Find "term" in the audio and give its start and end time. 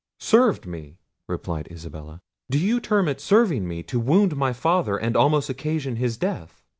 2.79-3.07